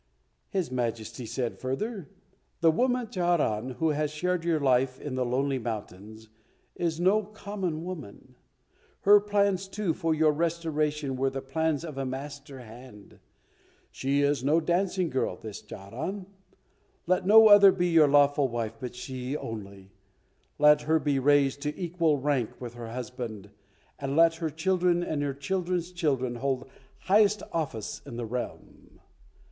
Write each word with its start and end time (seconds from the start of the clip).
His 0.49 0.71
Majesty 0.71 1.27
said 1.27 1.59
further, 1.59 2.09
"The 2.61 2.71
woman 2.71 3.07
Charan, 3.11 3.75
who 3.75 3.89
has 3.89 4.09
shared 4.09 4.43
your 4.43 4.59
life 4.59 4.99
in 4.99 5.13
the 5.13 5.23
lonely 5.23 5.59
mountains, 5.59 6.27
is 6.73 6.99
no 6.99 7.21
common 7.21 7.83
woman. 7.83 8.33
Her 9.01 9.19
plans, 9.19 9.67
too, 9.67 9.93
for 9.93 10.15
your 10.15 10.31
restoration 10.31 11.15
were 11.15 11.29
the 11.29 11.43
plans 11.43 11.85
of 11.85 11.99
a 11.99 12.05
master 12.07 12.61
hand. 12.61 13.19
She 13.91 14.23
is 14.23 14.43
no 14.43 14.59
dancing 14.59 15.11
girl, 15.11 15.35
this 15.35 15.61
Charan. 15.61 16.25
Let 17.05 17.27
no 17.27 17.49
other 17.49 17.71
be 17.71 17.89
your 17.89 18.07
lawful 18.07 18.47
wife 18.47 18.77
but 18.79 18.95
she 18.95 19.37
only; 19.37 19.91
let 20.57 20.81
her 20.81 20.97
be 20.97 21.19
raised 21.19 21.61
to 21.61 21.79
equal 21.79 22.17
rank 22.17 22.59
with 22.59 22.73
her 22.73 22.87
husband, 22.89 23.51
and 23.99 24.15
let 24.15 24.37
her 24.37 24.49
children 24.49 25.03
and 25.03 25.21
her 25.21 25.35
children's 25.35 25.91
children 25.91 26.33
hold 26.37 26.67
highest 27.01 27.43
office 27.51 28.01
in 28.07 28.17
the 28.17 28.25
realm." 28.25 28.99